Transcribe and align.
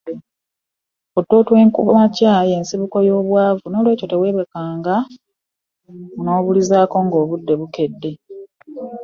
Otulo 1.17 1.41
twokumakya 1.47 2.33
yensibuko 2.51 2.97
yobwavu 3.07 3.65
nolwekyo 3.67 4.05
tewebakanga 4.11 4.95
kubulizaako 6.19 6.95
ngobudde 7.05 7.53
bukedde. 7.59 8.11